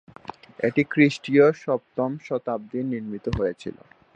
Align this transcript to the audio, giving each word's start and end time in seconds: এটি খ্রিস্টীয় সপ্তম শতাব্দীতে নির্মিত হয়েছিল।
এটি 0.59 0.81
খ্রিস্টীয় 0.91 1.45
সপ্তম 1.63 2.09
শতাব্দীতে 2.27 2.89
নির্মিত 2.91 3.25
হয়েছিল। 3.37 3.75